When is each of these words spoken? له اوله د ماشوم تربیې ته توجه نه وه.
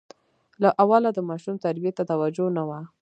له 0.61 0.69
اوله 0.83 1.09
د 1.13 1.19
ماشوم 1.29 1.55
تربیې 1.65 1.91
ته 1.97 2.03
توجه 2.11 2.45
نه 2.57 2.63
وه. 2.69 2.79